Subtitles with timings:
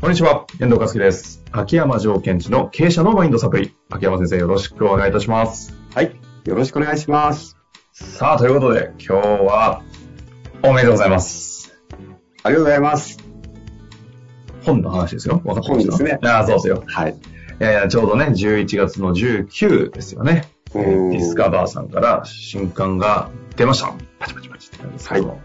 [0.00, 1.42] こんにちは、遠藤和樹です。
[1.50, 3.74] 秋山条件地の経営者のマインドサプリ。
[3.90, 5.74] 秋山先生、よろしくお願いいたします。
[5.92, 6.16] はい。
[6.44, 7.56] よろしくお願いします。
[7.92, 9.82] さあ、ということで、今日は、
[10.62, 11.76] おめでとうございます。
[12.44, 13.18] ありがとうございます。
[14.62, 15.42] 本の話ですよ。
[15.44, 16.84] わかってました本ですねああ、そうですよ。
[16.86, 17.16] はい。
[17.60, 20.48] いやいや、ちょうどね、11月の19ですよね。
[20.74, 23.92] うデんィスカバーさんから新刊が出ました。
[24.18, 25.42] パチパチパチって感じですけども、はま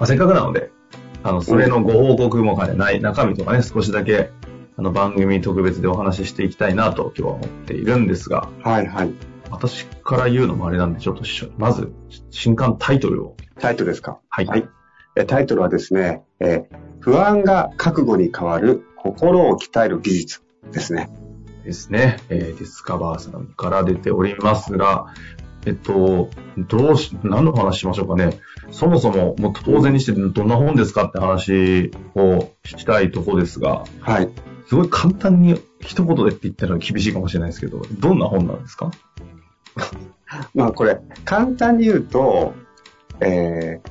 [0.00, 0.70] あ、せっかくなので、
[1.22, 4.30] あの、それのご報告も兼ねない中身とかね、少しだけ、
[4.76, 9.10] あの、番組特別でお話ししていきたいなと今日は思っているんですが、はいはい。
[9.50, 11.22] 私から言うのもあれなんで、ちょっと
[11.58, 11.92] まず、
[12.30, 13.36] 新刊タイトルを。
[13.58, 14.20] タイトルですか？
[14.28, 14.46] はい。
[14.46, 14.68] はい。
[15.16, 21.08] えタイトルはですね、えー不安が覚悟に変わる心を鍛える技術ですね。
[21.70, 22.18] ですね。
[22.28, 25.06] えー、ディスカバーさんから出ておりますが、
[25.66, 28.40] えっと、どうし、何の話しましょうかね。
[28.70, 34.28] そもそも、もっと当然にしてどんな本ですかって話を聞きたいところですが、はい。
[34.68, 38.90] すごい簡単に一言でって言ったら厳しいかもしれないですけど、どんな本なんですか？
[40.54, 42.54] まあこれ、簡単に言うと、
[43.20, 43.90] えー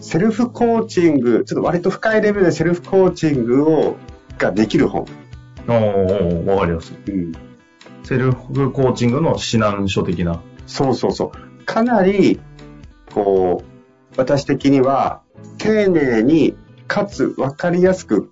[0.00, 3.96] セルフコーチング、ちょっと割と深いレベルでセルフコーチングを、
[4.38, 5.06] ができる本。
[5.68, 7.10] おー、わかりやすい。
[7.10, 7.32] うん。
[8.02, 10.40] セルフコーチングの指南書的な。
[10.66, 11.64] そうそうそう。
[11.64, 12.40] かなり、
[13.12, 15.22] こう、私的には、
[15.58, 16.56] 丁寧に、
[16.86, 18.30] かつ分かりやすく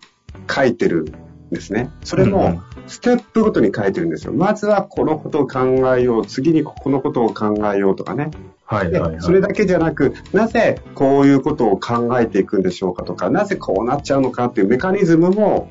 [0.49, 1.91] 書いてるんですね。
[2.05, 4.33] それも、ステップごとに書いてるんですよ。
[4.33, 5.61] まずはこのことを考
[5.97, 6.27] えよう。
[6.27, 8.31] 次にこのことを考えようとかね。
[8.31, 9.21] ではいはいはい。
[9.21, 15.71] それだけじゃなく、なぜこういうことを考えていくんでしょうかとか、なぜこうなっちゃうのかっていうメカニズムも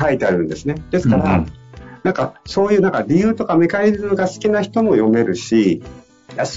[0.00, 0.76] 書いてあるんですね。
[0.90, 1.52] ですから、うんうん
[2.02, 5.82] なんかそういうなんか理由とかメカニズムが好きな人も読めるし、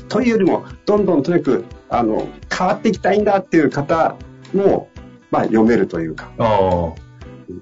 [0.07, 4.15] というよりも、どんどんとにかくあの変わっていきたいんだっていう方
[4.53, 4.89] も、
[5.31, 6.31] まあ、読めるというか。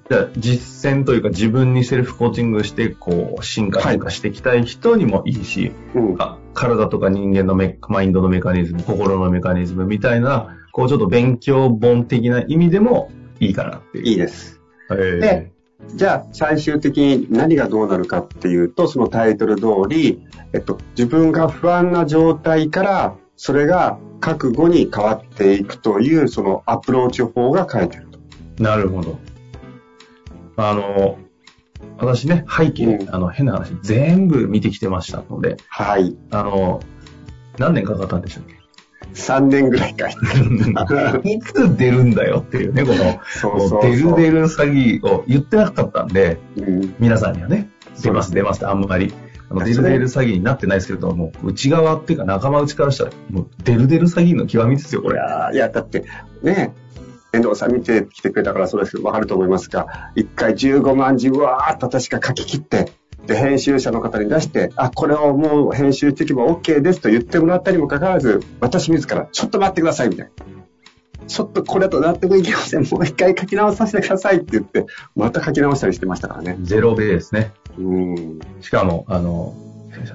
[0.10, 14.06] じゃあ実践というか自分にセルフコーチングして、こう、進化していきたい人にもいいし、うん、あ体とか人間のメマインドのメカニズム、心のメカニズムみたいな、こうちょっと勉強本的な意味でもいいかなっていう。
[14.06, 14.62] いいです。
[14.90, 15.51] で
[15.96, 20.22] じゃあ最終的に何がどうなるかっていうと、そのタイトル通り、
[20.54, 28.20] えっと、自分が不安な状態から、それが覚悟に変わっていくという、そのアプローチ法が書いてると。
[28.64, 29.20] なるほど。
[30.58, 31.18] あの、
[31.98, 36.16] 私ね、背景、うんあの、変な話、全部見てきてましたので、はい。
[36.30, 36.80] あの、
[37.58, 38.61] 何年かかったんでしょう
[39.14, 40.12] 3年ぐらい書い
[41.34, 43.82] いつ出るんだよっていうね、この、そうそうそう。
[43.82, 46.96] デルデル詐欺を言ってなかったんで、うん。
[47.00, 47.70] 皆さんにはね、
[48.02, 49.14] 出ます出ますってあんまり、
[49.50, 55.20] あのデルデル詐欺になってないですけれども、内側っていうか仲間内からしたら、もうデルデル詐欺の極みですよ、こいれ。
[55.54, 56.06] いや、だって、
[56.42, 56.74] ね、
[57.34, 62.92] 遠藤さん見てきてくれたからそうですけど、わかると思いますが、一回15万字、うわーっと私が書き切って、
[63.28, 70.32] で、編集者の方に出して、あ、これをもう編集していけば OK ですと言ってもらったにもかかわらず、私自ら、ちょっと待ってください、みたいな。
[71.28, 72.84] ちょっとこれだと納得いきません。
[72.92, 76.58] もう一回書き直させてくださいって言って、また書き直したりしてましたからね。
[76.62, 77.54] ゼロベースね。
[77.78, 78.40] うん。
[78.60, 79.56] しかも、あの、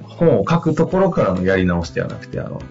[0.03, 2.61] 本を書くところからのやり直しではなくて、あの、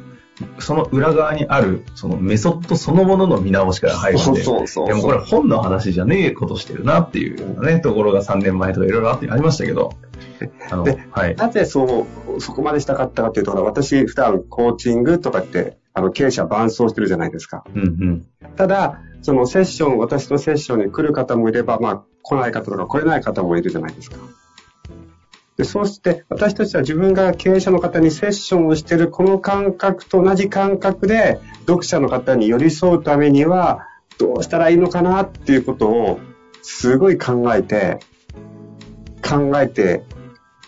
[0.58, 9.94] その裏側にある、そのメソッドそのものの見直しから入るんで、そうそうでもこれ本の話じゃねえことしてるなっていうね、ところが3年前とかいろいろあってありましたけど、
[10.70, 11.36] あの、ではい。
[11.36, 17.64] なぜそう、そこまでしたかったかっていうと、私普段コーチングとかって、あの、経営者伴走してるじゃないですか。
[17.74, 18.26] うんうん。
[18.56, 24.16] ただ、そのセッション、私のセッションに来る方もいれば、まあ、来ない方とか来れない方もいるじゃないですか。
[25.56, 36.20] で、そうして、私たちは自分が経営者の方にセッションをしているこの感覚と同じ感覚で、読者の方に寄り添うためには、どうしたらいいのかなっていうことを、
[36.62, 38.00] すごい考えて、
[39.26, 40.04] 考えて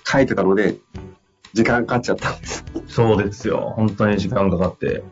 [0.06, 0.76] 書いてたので、
[1.52, 2.64] 時間かかっちゃったんです。
[2.88, 3.72] そうですよ。
[3.76, 5.02] 本当に時間かかって、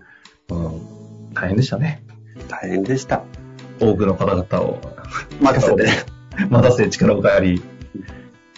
[0.48, 2.02] うん、大変でしたね。
[2.48, 3.24] 大変でした。
[3.80, 4.80] 多くの方々を
[5.40, 6.16] 任せて。
[6.48, 7.62] 待たせ 力を借り、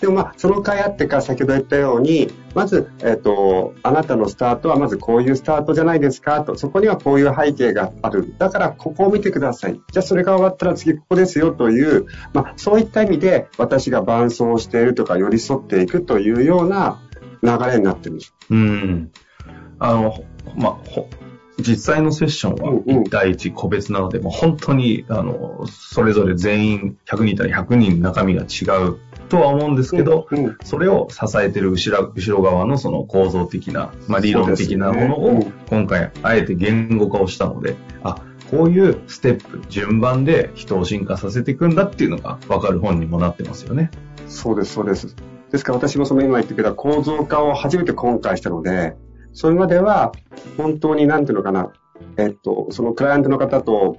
[0.00, 8.34] でもまあ、その甲斐あってか、先ほど言ったように、まず、えっ、と、あなたのスタートはまずこういうスタートじゃないですかと、そこにはこういう背景がある。
[8.38, 9.80] だから、ここを見てください。
[9.90, 17.00] じゃあ、それが終わったら次ここですよという、まあ、そういった意味で、私が伴走しているとか、寄り添っていくというような
[17.42, 18.34] 流れになってるんです。
[18.50, 19.10] うん。
[19.80, 20.24] あの、ほ
[20.56, 21.08] まあ、ほ
[21.60, 28.98] 実際のセッションはうんうん1対1個別なので、もう本当に、あの、それぞれ全員100人いたら100人中身が違う
[29.28, 43.90] とは思うんですけど、うんうんそれを支えてる後ろ後ろ側のその構造的な、まあ、理論的なものを今回あえて言語化をしたので、あ、こういうステップ、順番で人を進化させていくんだっていうのが分かる本にもなってますよね。
[44.26, 45.14] そうです、そうです。
[45.50, 48.96] ですから私もその今言ってくれた構造化を初めて今回したので、
[49.32, 50.12] それまでは
[50.56, 51.72] 本当になんていうのかな、
[52.16, 53.96] えっと、そのクライアントの方と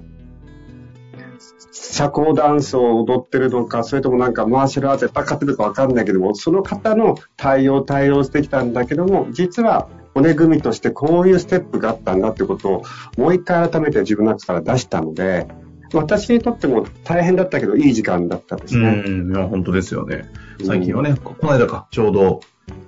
[1.72, 12.84] 社交ダンスを踊ってるのか、それともなんかマーシャルアーツで戦ってるのかわかんないけども、その方の対応対応してきたんだけども、実は骨組みとしてこういうステップがあったんだってことを
[13.18, 15.48] もう一回改めて自分の中から出したので、
[15.94, 19.04] 私にとっても大変だったけどいい時間だったんですね。
[19.06, 20.30] うん、いや本当ですよね。
[20.66, 22.42] 最近はね、ここの間か、ちょうど、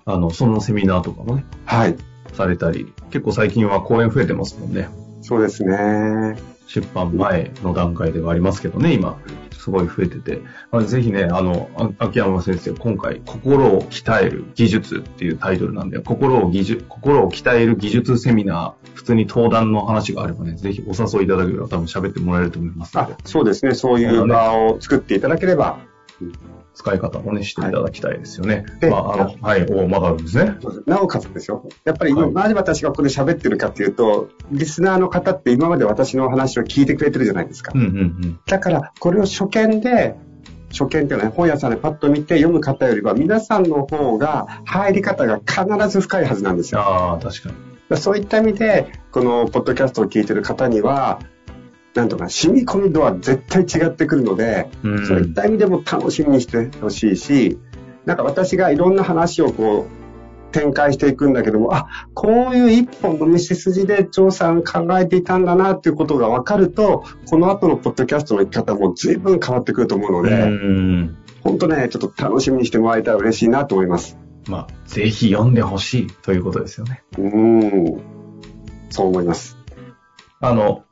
[0.06, 1.95] あの、そのセミナーとかもね、はい。
[2.33, 4.89] されたり、結構最近は講演増えてますもんね。
[5.21, 6.35] そうですね。
[6.73, 9.19] 出版前の段階ではありますけどね、今、
[9.51, 10.41] すごい増えてて。
[10.71, 23.74] まあぜひね、あの、あ秋山先生、今回、心を鍛える技術っていうタイトルなんで、心を技術、心を鍛える技術セミナー、普通に登壇の話があればね、ぜひお誘いいただければ多分喋ってもらえると思いますのあで、、そうですね。
[23.74, 25.79] そういう場を作っていただければ。
[26.73, 28.65] 使い方もね、していただきたいですよね。
[28.79, 30.56] でまあ、あの、はい、おまだあるんですね。
[30.85, 31.68] なおかつですよ。
[31.83, 37.71] やっぱり、はいなぜ私がここで喋ってるかっていうと、リスナーの方って今まで私のお話を聞いてくれてるじゃないですか。
[37.75, 38.39] うんうんうん。
[38.45, 40.15] だから、これを初見で、
[40.71, 46.81] 初見っていうのはね、本屋さんでパッと見て読む方よりは、皆さんの方が入り方が必ず深いはずなんですよ。
[46.81, 47.97] ああ、確かに。
[47.97, 51.19] そういった意味で、このポッドキャストを聞いてる方には、
[51.93, 57.59] なんとか染み込み度は絶対違ってくるので、うんそういった意味でも楽しみにしてほしいし、
[58.05, 60.01] なんか私がいろんな話をこう
[60.51, 71.17] 展開していくんだけども、あ、こういう一本の道筋で張さん考えていたんだなっていうことが分かると、この後のポッドキャストの生き方も随分変わってくると思うので、うん。
[71.41, 74.17] 本当ね、ちょっと楽しみにしてもらえたら嬉しいなと思います。
[74.47, 77.03] まあ、ぜひ読んでほしいということですよね。
[77.17, 78.01] うーん。
[78.89, 79.57] そう思います。
[80.39, 80.83] あの、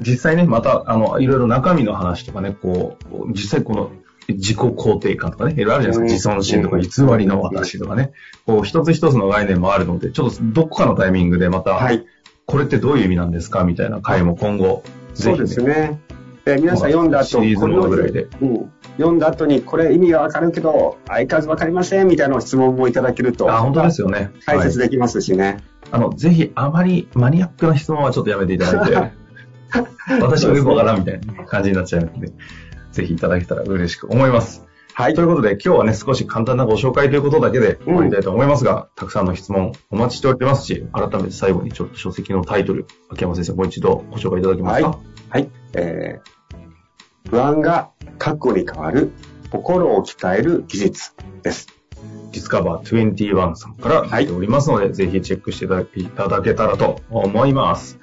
[0.00, 3.90] 実際ね、また、あの、いろいろ中身の話とかね、こう、実際この、
[4.28, 6.34] 自己肯定感とかね、いろいろあるじゃないですか。
[6.34, 8.12] うん自尊心とか、偽りの私とかね。
[8.46, 12.06] こう、一つ一つの概念もあるので、ちょっとどこかのタイミングでまた、はい。
[12.46, 14.82] これってどういう意味なんですかみたいな回も今後、
[15.14, 16.00] そうですぜね。
[16.44, 18.26] え皆さん読んだ後、シリーズものぐらいで。
[18.40, 23.56] うん、読んだ後に、これ意味がわかるけど、相変わらずわかりませんみたいな質問もいただけると、ひね。
[23.56, 24.30] あ、本当ですよね。
[24.44, 25.58] 解はい説できますしね。
[25.92, 29.12] あの、ぜひ、あまりマニアックな質問はちょっとやめていただいて、
[30.20, 32.32] 私はよくわからんみたいな感じになっちゃうので、
[32.92, 34.64] ぜひいただけたら嬉しく思います。
[34.94, 44.98] はいということで、今日はね、少し簡単なご紹介ということだけで終わりたいと思いますが、たくさんの質問お待ちしておりますし、改めて最後にちょっと書籍のタイトル、秋山先生もう一度ご紹介いただけますか、は
[45.30, 45.48] はい。
[45.74, 49.12] えー、不安が覚悟に変わる
[49.50, 51.81] 心を鍛える技術です。
[52.32, 57.98] ディスカバー21さんから出ておりますので、ぜひチェックしていただいただけたらと思います。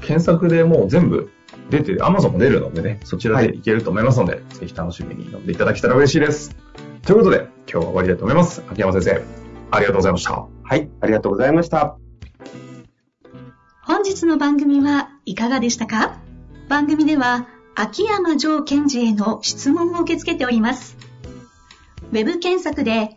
[0.00, 1.30] 検索でもう全部
[1.70, 6.56] 出て、Amazon も出るのでね、そちらでいけると思いますので、ぜひ楽しみに読んでいただけたら嬉しいです。
[7.02, 8.62] ということで、今日は終わりたいと思います。
[8.70, 9.22] 秋山先生、
[9.70, 10.46] ありがとうございました。
[10.62, 10.88] はい。
[11.00, 11.96] ありがとうございました。
[13.84, 16.18] 本日の番組はいかがでしたか？
[16.68, 20.96] 番組では秋山城賢治への質問を受け付けております。
[22.12, 23.16] ウェブ検索で